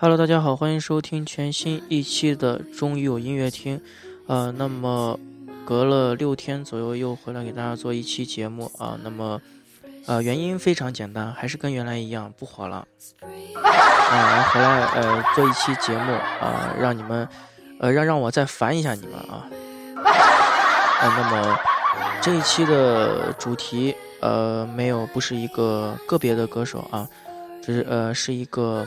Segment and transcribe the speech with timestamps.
[0.00, 3.80] Hello，大家好，欢迎收听全新一期的终于有音乐厅。
[4.28, 5.18] 呃，那么
[5.64, 8.96] 隔了六天左右又回来给大家做一期节目啊。
[9.02, 9.42] 那么
[10.06, 12.86] 呃，原因非常简单，还是跟原来一样不火了。
[13.56, 17.28] 啊，回来呃做一期节目啊，让你们
[17.80, 19.50] 呃让让我再烦一下你们啊。
[19.96, 21.58] 啊，那么
[22.22, 27.08] 这一期的主题呃没有不是一个个别的歌手啊，
[27.60, 28.86] 只是呃是一个。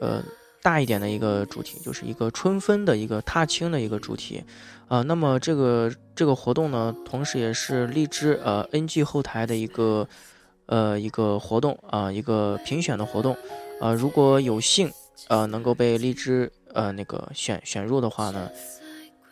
[0.00, 0.22] 呃，
[0.62, 4.42] 大一点的一个主题，就是一个春分的一个踏青的一个主题，
[4.88, 10.08] 啊，那么这个这个活动呢，同时也是荔枝呃 NG 后台的一个
[10.66, 13.36] 呃一个活动啊，一个评选的活动，
[13.80, 14.90] 啊，如果有幸
[15.28, 18.50] 呃能够被荔枝呃那个选选入的话呢，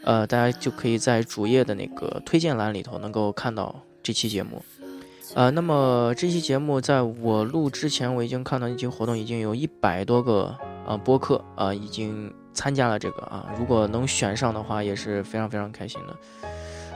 [0.05, 4.63] 呃，大家就可以在主页的那个推荐栏里头能够看到这期节目。
[5.37, 10.57] 呃，那么这期节目在我录之前，我已经看到一期活动，已经有一百多个
[10.87, 16.17] 啊播客啊已经参加了这个啊，如果能选上的话，也是非常非常开心的。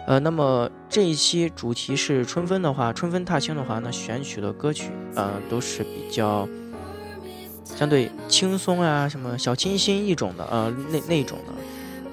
[0.06, 6.48] 呃，那么这一期主题是春分的话，春分踏青的话，那选取的歌曲啊都是比较
[7.62, 11.52] 相对轻松啊，什么小清新一种的啊那那种的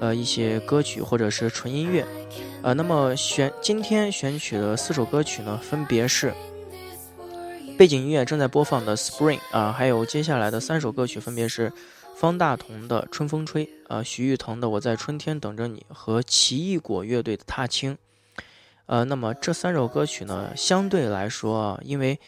[0.00, 2.06] 呃一些歌曲或者是纯音乐。
[2.62, 6.32] 呃，那么选今天选取的四首歌曲呢，分别是
[7.78, 11.72] 背景音乐正在播放的《Spring》啊，还有接下来的三首歌曲分别是
[12.16, 17.94] 方大同的《春风吹》啊，徐誉滕的《我在春天等着你》和奇异果乐队的《踏青》。
[18.86, 22.18] 呃，那么这三首歌曲呢，相对来说啊，因为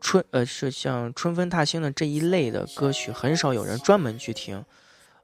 [0.00, 4.64] 春呃是像春分踏青的这一类的歌曲，很少有人专门去听。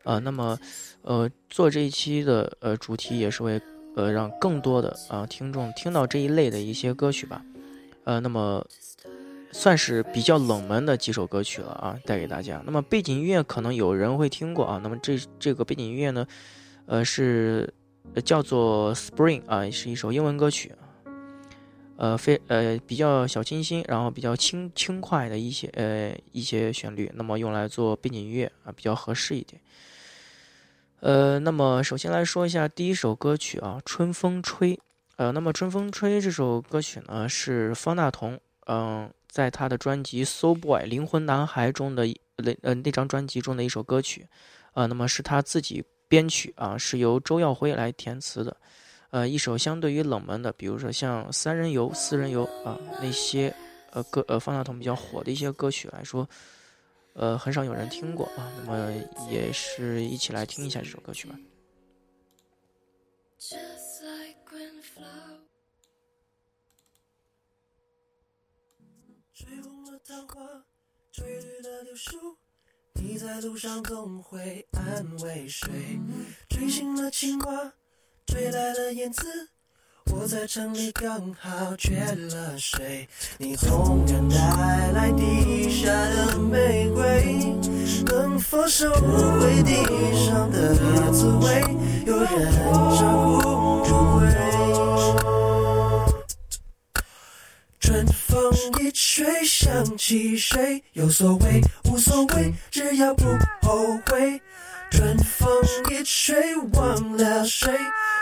[0.05, 0.59] 呃，那么
[1.03, 3.61] 呃做这一期的呃主题也是为。
[3.97, 7.41] 呃，让更多的啊听众听到这一类的一些歌曲吧，
[8.03, 8.67] 呃，那么
[9.53, 12.61] 算是比较冷门的几首歌曲了啊，带给大家。
[12.67, 16.27] 那么背景音乐可能有人会听过啊，那么这这个背景音乐呢，
[16.87, 17.73] 呃，是
[18.25, 20.73] 叫做《Spring》啊，是一首英文歌曲，
[21.97, 29.63] 呃，非呃比较小清新，然后比较轻轻快的一些呃一些旋律，那么用来做背景音乐啊比较合适一点。
[31.05, 34.75] 呃，那么首先来说一下第一首歌曲啊，《春风吹》。
[35.17, 42.07] 呃，那么《春风吹》这首歌曲呢，是方大同，嗯，在他的专辑《So Boy》灵魂男孩中的
[42.39, 44.27] 那呃那张专辑中的一首歌曲，
[44.73, 48.57] 啊，那么是他自己编曲啊，是由周耀辉来填词的。
[49.11, 53.55] 呃，一首相对于冷门的，比如说像《三人游》《四人游》啊那些
[53.91, 56.27] 呃歌呃方大同比较火的一些歌曲来说。
[57.15, 58.93] 呃，很少有人听过啊，那么
[59.31, 61.39] 也是一起来听一下这首歌曲吧。
[69.33, 70.65] 吹红了桃花，
[71.13, 72.37] 吹绿了柳树，
[72.95, 76.01] 你在路上总会安慰谁？
[76.49, 77.75] 吹醒了青蛙，
[78.27, 79.51] 吹来了燕子。
[80.13, 84.37] 我在城里刚好缺了水，你从远带
[84.93, 87.57] 来地下的玫瑰，
[88.05, 89.75] 能否收回地
[90.27, 90.75] 上的
[91.11, 91.63] 滋味？
[92.07, 92.53] 有人
[92.99, 94.29] 照顾不归。
[97.81, 100.83] 春风一吹想起谁？
[100.93, 103.25] 有所谓无所谓，只要不
[103.63, 104.41] 后悔。
[104.91, 105.49] 春风
[105.91, 107.73] 一吹忘了谁？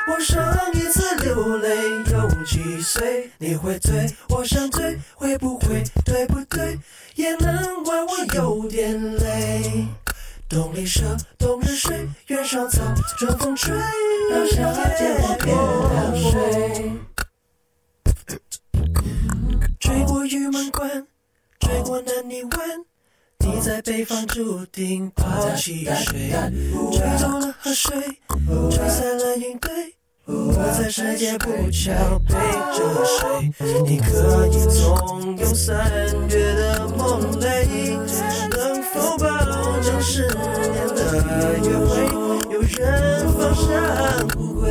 [0.09, 0.43] 我上
[0.75, 1.77] 一次流泪
[2.11, 3.31] 有几岁？
[3.39, 6.79] 你会醉，我想醉，会不会对不对？
[7.15, 9.87] 也难怪我有点累。
[10.49, 12.83] 冬里蛇，冬日水，原上草，
[13.19, 13.75] 春风吹，
[14.31, 15.57] 让夏天我变
[15.91, 16.93] 凉水。
[19.81, 21.07] 吹过玉门关，
[21.61, 22.85] 吹过南泥湾，
[23.45, 26.33] 你在北方注定抛弃谁？
[26.93, 27.93] 吹走了河水，
[28.71, 29.71] 吹散了云堆。
[30.27, 31.93] 我在世界不巧
[32.29, 32.35] 背
[32.73, 33.53] 着谁？
[33.85, 35.91] 你可以纵容三
[36.29, 37.97] 月的梦泪，
[38.51, 39.27] 能否保
[39.81, 41.19] 证十年的
[41.59, 41.91] 约会
[42.53, 44.71] 有人放山不归？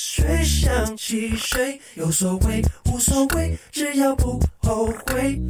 [0.00, 5.40] 谁想起谁，有所谓无所谓，只要不后悔。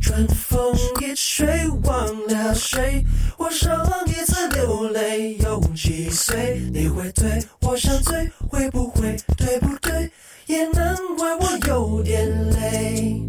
[0.00, 1.46] 春风一吹，
[1.84, 3.04] 忘了谁，
[3.36, 6.62] 我上一次流泪有几岁？
[6.72, 10.10] 你会对我想醉，会不会对不对？
[10.46, 13.22] 也难怪我有点累。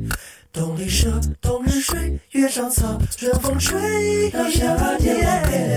[0.54, 5.68] 冬里舍，冬日睡，月上草，春风吹，到夏天我变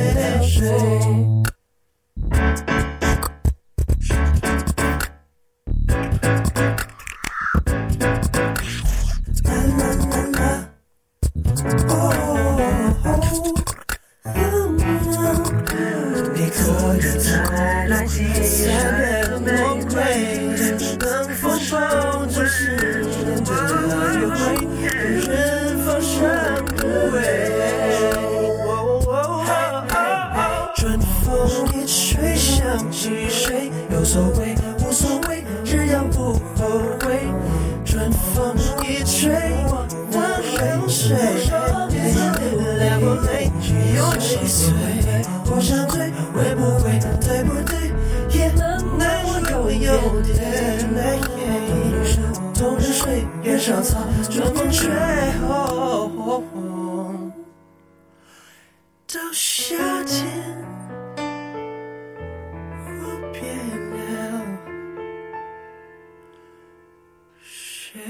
[2.30, 2.91] 了
[24.34, 25.61] 我的
[53.62, 53.96] 小草
[54.28, 54.90] 春风吹
[55.40, 56.42] 又
[59.06, 60.26] 到夏天
[62.98, 63.40] 我变
[63.92, 64.42] 了
[67.40, 68.00] 谁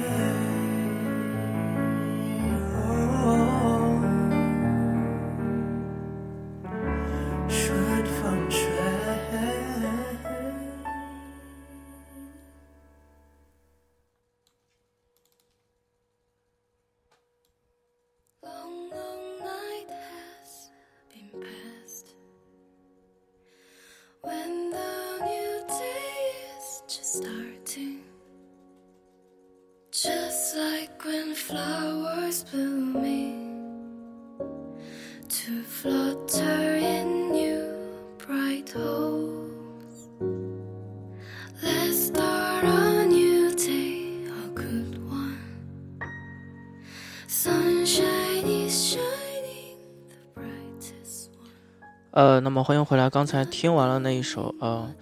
[52.12, 53.08] 呃，那么欢迎回来。
[53.08, 54.94] 刚才听完了那一首，呃，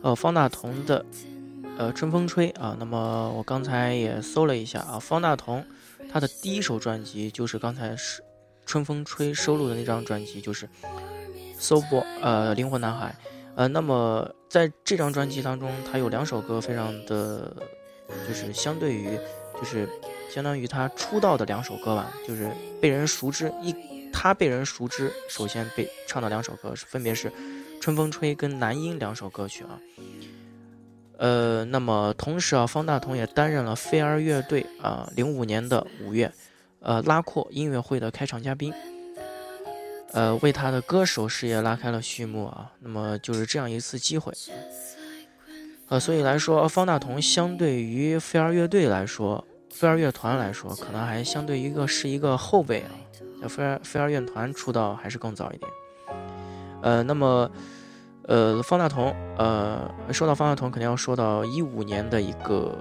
[0.00, 1.04] 呃，方大同的，
[1.76, 2.76] 呃，《春风吹》啊。
[2.78, 5.64] 那么我刚才也搜了一下啊，方大同
[6.08, 8.22] 他的第一首专辑就是刚才是
[8.64, 10.66] 《春风吹》收录的那张专辑，就是
[11.58, 13.12] 《So b o 呃，灵魂男孩。
[13.56, 17.52] 呃，那么在这张专辑当中，他有两首歌非常的，
[18.28, 19.18] 就是相对于，
[19.58, 19.88] 就是
[20.30, 22.48] 相当于他出道的两首歌吧，就是
[22.80, 23.74] 被人熟知一。
[24.22, 27.28] 他被人熟知，首先被唱的两首歌是分别是
[27.80, 29.80] 《春风吹》跟《男音》两首歌曲啊。
[31.18, 36.32] 呃，那么同时啊，方大同也担任了飞儿乐队啊零五年的五月，
[36.78, 38.72] 呃拉阔音乐会的开场嘉宾，
[40.12, 42.70] 呃为他的歌手事业拉开了序幕啊。
[42.78, 44.32] 那么就是这样一次机会，
[45.88, 52.90] 呃，所以来说，方大同相对于飞儿乐队来说，飞儿乐团来说，可能还相对一个是一个后辈啊。
[53.48, 55.70] 飞儿飞儿乐团出道还是更早一点，
[56.80, 57.50] 呃，那么，
[58.28, 62.76] 呃，方大同，呃，说到方大同，肯定要说到一五年的一个，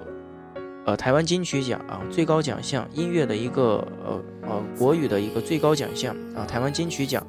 [0.85, 7.25] 呃，台湾金曲奖啊，最高奖项，音乐的一个，呃呃，国语的一个最高奖项啊，台湾金曲奖，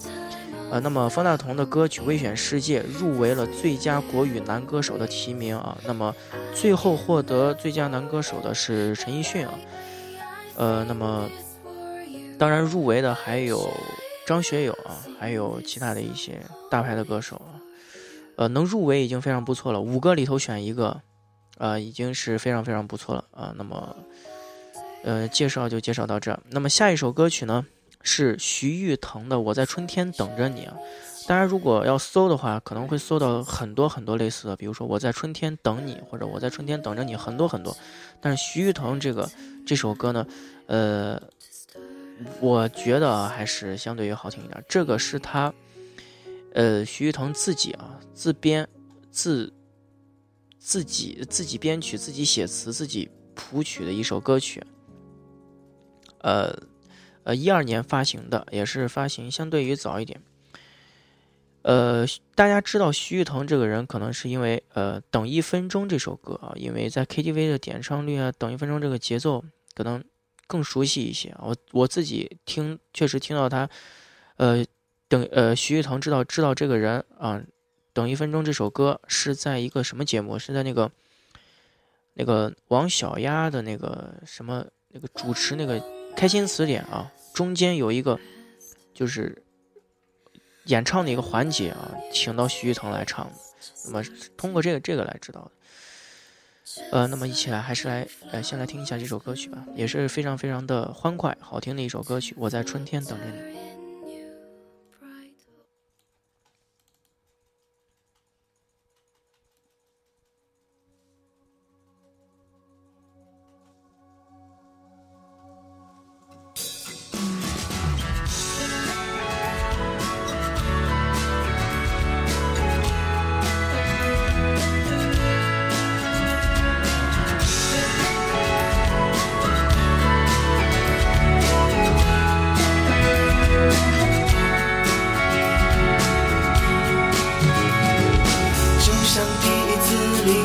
[0.71, 6.15] 呃，那么方大同的歌曲《微选世界》入围了最佳国语男歌手的提名啊，那么
[6.55, 9.55] 最后获得最佳男歌手的是陈奕迅啊，
[10.57, 11.29] 呃，那么。
[12.43, 13.73] 当然，入围的还有
[14.27, 17.55] 张学友啊，还有其他的一些大牌的歌手啊，
[18.35, 19.81] 呃，能入围已经非常不错了。
[19.81, 21.01] 五个里头选一个，
[21.59, 23.55] 呃，已经是非常非常不错了啊。
[23.57, 23.95] 那么，
[25.05, 26.37] 呃，介绍就介绍到这。
[26.51, 27.65] 那么下一首歌曲呢，
[28.03, 30.75] 是徐誉滕的《我在春天等着你》啊。
[31.29, 37.77] 大家如果要搜的话，可能会搜到很多很多类似的，比如说《我在春天等你》或者《我在春天等着你》，很多很多。
[38.21, 39.31] 但是徐誉滕这个
[39.65, 40.27] 这首歌呢，
[40.67, 41.23] 呃。
[42.41, 44.65] 我觉得还是相对于好听一点。
[44.69, 45.53] 这个是他，
[46.55, 48.69] 呃，徐誉滕自己啊自编、
[49.11, 49.53] 自
[50.59, 54.63] 自己自己编曲、自己写词、自己谱曲的一首歌曲。
[56.19, 56.57] 呃
[57.25, 60.23] 呃，一二年发行的，也是发行相对于早一点。
[61.63, 70.05] 呃，大家知道徐誉滕这个人，可能是因为呃《等一分钟》这首歌啊，因为在 KTV 的点唱率啊，《等一分钟》这个节奏可能。
[70.53, 73.67] 更熟悉一些，我我自己听确实听到他，
[74.37, 74.63] 呃，
[75.09, 77.43] 等呃徐誉滕知道知道这个人啊，
[77.95, 80.39] 等一分钟这首歌是在一个什么节目？
[80.39, 80.93] 是在那个
[82.13, 85.83] 那个王小丫的那个什么那个主持那个
[86.15, 88.21] 开心词典啊，中间有一个
[88.93, 89.43] 就是
[90.67, 93.33] 演唱的一个环节啊，请到徐誉滕来唱的。
[93.87, 94.05] 那么
[94.37, 95.53] 通过这个这个来知道的。
[96.91, 102.35] 呃，那么一起来还是来呃先来听一下这首歌曲吧，也是非常非常的欢快好听的一首歌曲。
[102.39, 103.82] 我在春天等着你。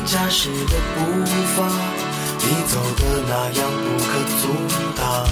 [0.08, 1.26] 驾驶的步
[1.58, 1.68] 伐，
[2.40, 4.08] 你走的那样不可
[4.40, 4.48] 阻
[4.96, 5.28] 挡。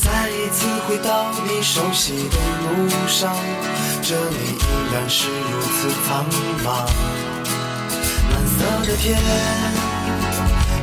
[0.00, 3.36] 再一次回到你熟悉的路上，
[4.02, 6.24] 这里依然是如此苍
[6.64, 6.66] 茫。
[8.32, 9.20] 蓝色的天，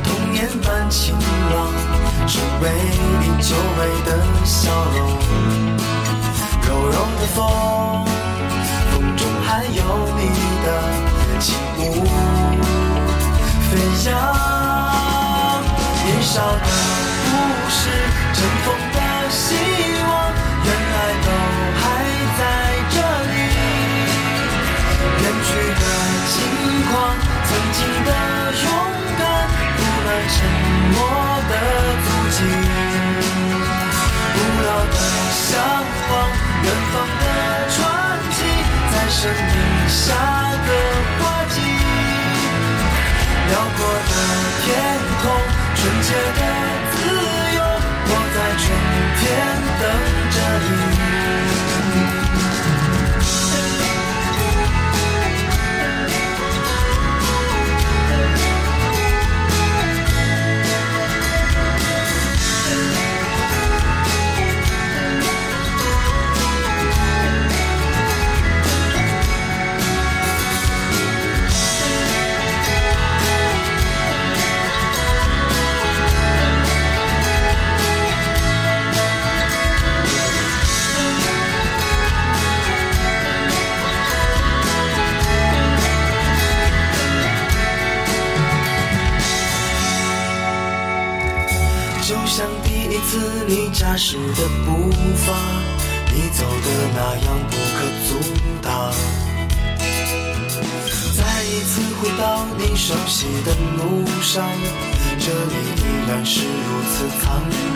[0.04, 1.16] 童年般晴
[1.50, 1.74] 朗，
[2.28, 2.70] 只为
[3.18, 4.08] 你久违的
[4.44, 4.96] 笑容。
[6.68, 7.42] 柔柔的风。
[8.92, 9.82] 风中还有
[10.16, 10.22] 你
[10.64, 10.66] 的
[11.44, 11.78] 轻舞
[13.68, 13.76] 飞
[14.08, 14.10] 扬，
[16.06, 16.68] 年少的
[17.28, 17.32] 故
[17.68, 17.76] 事，
[18.32, 18.98] 尘封的
[19.28, 19.52] 希
[20.08, 20.10] 望，
[20.64, 21.28] 原来都
[21.76, 21.84] 还
[22.38, 22.40] 在
[22.88, 22.96] 这
[23.28, 23.36] 里。
[25.20, 25.84] 远去的
[26.32, 26.32] 轻
[26.88, 26.92] 狂，
[27.44, 28.10] 曾经的
[28.64, 28.66] 勇
[29.18, 29.22] 敢，
[29.76, 30.34] 不能沉
[30.94, 30.96] 默
[31.50, 31.52] 的
[32.06, 32.40] 足迹，
[34.32, 34.96] 古老的
[35.44, 35.52] 向
[36.08, 36.12] 往，
[36.64, 37.22] 远方的
[37.68, 37.76] 传
[38.32, 38.36] 奇。
[38.90, 39.54] 在生命
[39.90, 40.04] 下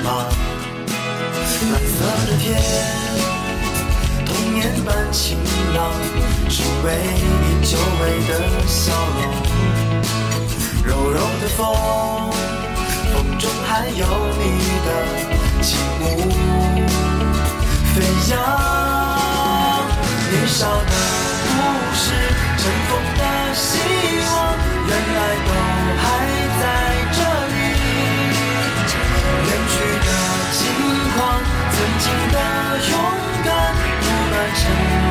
[0.09, 2.47] 蓝色的天，
[4.25, 5.39] 童年般晴
[5.75, 5.79] 朗，
[6.49, 6.87] 只为
[7.43, 8.31] 你久违的
[8.67, 9.21] 笑容。
[10.85, 11.59] 柔柔的风。
[13.11, 14.05] 风中还有
[14.39, 14.43] 你
[14.87, 14.89] 的
[15.61, 15.67] 轻
[16.01, 16.03] 舞
[17.95, 17.97] 飞
[18.31, 18.37] 扬，
[20.31, 20.93] 年少的
[21.49, 21.57] 故
[21.95, 22.05] 事，
[22.59, 23.23] 尘封的
[23.55, 23.67] 希
[24.25, 24.31] 望，
[24.87, 25.51] 原来都
[31.79, 32.39] 曾经的
[32.91, 32.93] 勇
[33.45, 33.49] 敢，
[34.01, 35.08] 不完整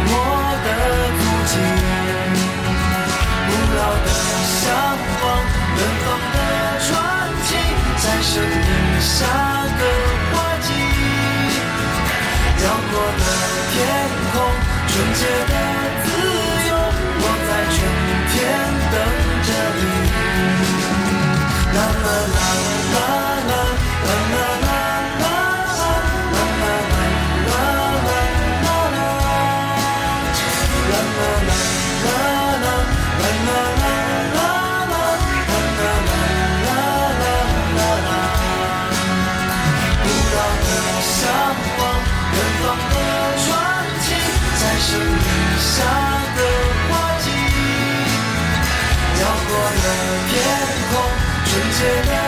[51.77, 52.26] today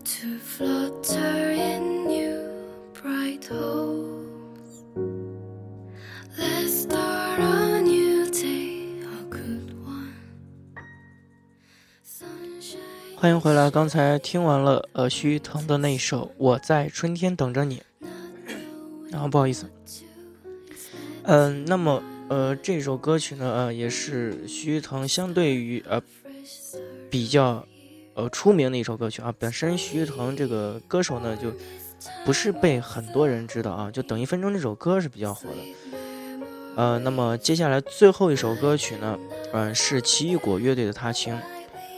[0.03, 2.37] to flutter in new
[2.91, 4.83] bright hopes.
[6.37, 10.13] Let's start a new day, a good one.
[12.03, 13.15] Sunshine.
[13.15, 17.81] 欢迎回来，刚才听完了呃徐誉腾的那一首《我在春天等着你》，
[19.09, 19.69] 然后不好意思，
[21.25, 26.01] 嗯、那么呃这首歌曲呢呃也是徐腾相对于呃
[27.09, 27.65] 比较
[28.13, 29.33] 呃出名的一首歌曲啊。
[29.37, 31.51] 本身徐腾这个歌手呢就
[32.25, 35.55] 不是被很多人知道啊，就等一分钟这首歌是比较火的。
[36.75, 39.17] 呃，那么接下来最后一首歌曲呢，
[39.53, 41.33] 嗯、是奇异果乐队的《他情》。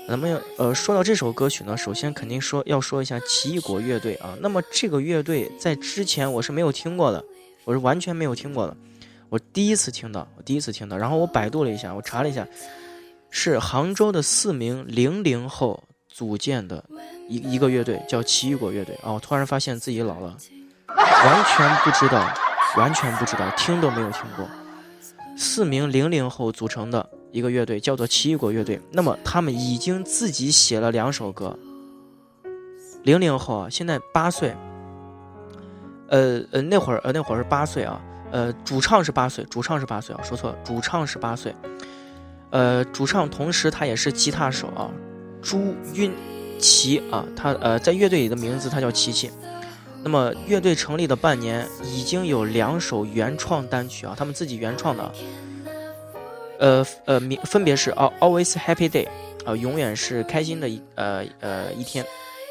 [0.07, 4.37] 那么呃，说到这首歌曲呢，首先肯定说要说一下奇异果乐队啊。
[4.41, 7.23] 那么这个乐队在之前我是没有听过的，
[7.63, 8.77] 我是完全没有听过的，
[9.29, 10.97] 我第一次听到，我第一次听到。
[10.97, 12.47] 然后我百度了一下，我查了一下，
[13.29, 16.83] 是杭州的四名零零后组建的
[17.27, 19.11] 一一个乐队，叫奇异果乐队啊。
[19.11, 20.37] 我突然发现自己老了，
[20.87, 22.27] 完全不知道，
[22.77, 24.47] 完全不知道，听都没有听过。
[25.37, 28.79] 四名零零后组成的一个乐队叫做奇异果乐队。
[28.91, 31.57] 那么他们已经自己写了两首歌。
[33.03, 34.55] 零零后啊，现在八岁。
[36.07, 37.99] 呃呃，那会儿呃那会儿是八岁啊。
[38.35, 41.55] 呃，主唱是八岁，主唱是八岁啊，说错了，主唱是八岁。
[42.49, 44.91] 呃，主唱同时他也是吉他手啊，
[45.41, 46.11] 朱晕
[46.59, 49.31] 琪啊，他呃在乐队里的名字他叫琪琪。
[50.03, 55.11] 那么乐队成立的半年，已经有两首原创单曲啊，他们自己原创的。
[56.59, 59.07] 呃呃，名分别是《Al Always Happy Day》
[59.49, 62.05] 啊、永远是开心的一呃呃一天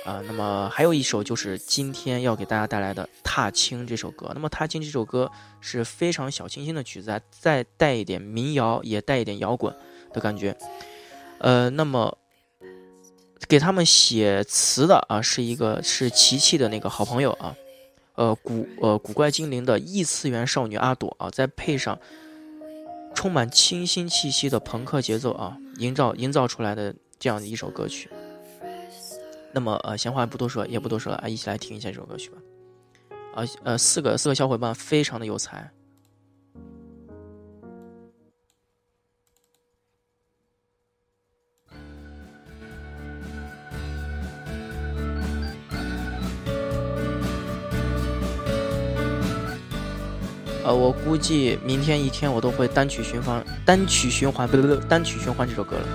[0.04, 4.30] 啊、那么还有一首就是今天要给大家带来的《踏青》这首歌。
[4.34, 9.74] 那么《踏青》这首歌是非常小清新的曲子，再带一点民谣，也带一点摇滚
[10.12, 10.54] 的感觉。
[11.38, 12.18] 呃，那么
[13.48, 17.56] 给他们写词的啊，是一个是琪琪的那个好朋友啊，
[18.14, 21.98] 呃古呃古怪精灵的异次元少女阿朵啊，再配上
[23.14, 28.10] 充满清新气息的朋克节奏啊，营造营造出来的这样的一首歌曲。
[29.54, 32.38] 那么呃，闲话不多说，也不多说了啊，一起来听一下这首歌曲吧。
[33.36, 35.70] 啊呃，四个四个小伙伴非常的有才。
[50.64, 55.86] 呃，我估计明天一天我都会单曲循环、单曲循环，不不不，单曲循环这首歌了。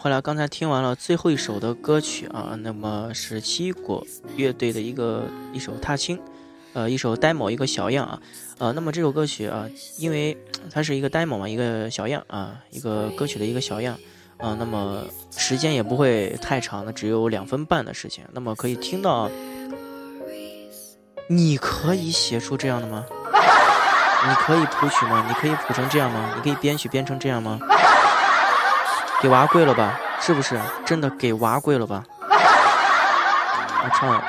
[0.00, 0.18] 回来。
[0.22, 6.16] 刚才听完了最后一首的歌曲啊，那么是七果乐队的一个一首《踏青》，
[6.72, 8.18] 呃，一首 demo 一个小样啊，
[8.58, 10.34] 呃，那么这首歌曲啊，因为
[10.72, 13.94] 它是一个 demo 嘛，一个小样啊，一个歌曲的一个小样
[14.38, 15.04] 啊，那么
[15.36, 18.26] 时间也不会太长的，只有两分半的时间。
[18.32, 19.30] 那么可以听到，
[21.28, 23.04] 你可以写出这样的吗？
[24.26, 25.26] 你可以谱曲吗？
[25.28, 26.32] 你可以谱成这样吗？
[26.36, 27.60] 你可以编曲编成这样吗？
[29.20, 30.00] 给娃跪了吧？
[30.20, 30.58] 是不是？
[30.84, 32.04] 真的给娃跪了吧？
[33.82, 34.22] 我唱，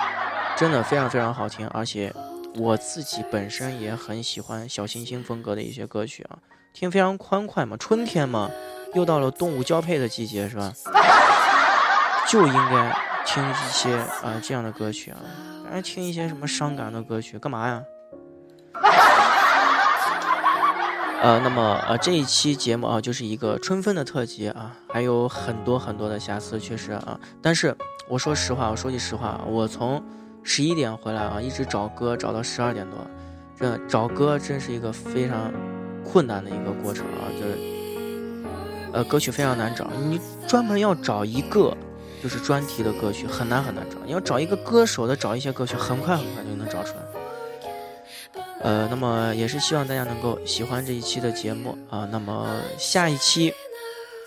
[0.55, 2.13] 真的非常非常好听，而且
[2.55, 6.39] 我自己本身也很喜欢小清新风格的一些歌曲啊，
[6.73, 8.49] 听非常欢快嘛，春天嘛，
[8.93, 10.73] 又到了动物交配的季节是吧？
[12.27, 15.17] 就应该听一些啊这样的歌曲啊，
[15.69, 17.81] 还听一些什么伤感的歌曲干嘛呀？
[21.21, 27.19] 呃，那么呃，这一期节目啊，就是一个春分的特辑啊，还有很多很多的瑕疵，确实啊。
[27.39, 27.75] 但是
[28.07, 30.03] 我说实话，我说句实话，我从
[30.41, 32.97] 十一点回来啊，一直找歌找到十二点多，
[33.55, 35.53] 这找歌真是一个非常
[36.03, 37.55] 困难的一个过程啊，就是
[38.91, 41.77] 呃，歌曲非常难找，你专门要找一个
[42.23, 47.10] 就是专题的歌曲很难很难找，你要找一个歌手的找一些歌曲，很快很快就能找出来。
[48.63, 52.07] 呃，那么也是希望大家能够喜欢这一期的节目啊。
[52.11, 53.51] 那么下一期，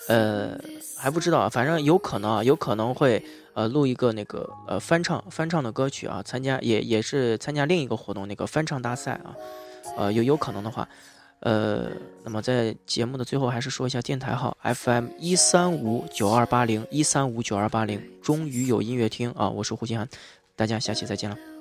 [0.08, 0.58] 呃，
[0.98, 9.34] 还不知道，反正有可能啊，有可能会呃录一个那个呃翻唱翻唱的歌曲啊，参加也也是参加另一个活动那个翻唱大赛啊。
[9.96, 10.88] 呃，有有可能的话，
[11.40, 11.90] 呃，
[12.24, 20.08] 那么在节目的最后还是说一下电台号 FM 一三五九二八零一三五九二八零，终于有音乐厅啊，我是胡金涵，
[20.56, 21.53] 大家下期再见了。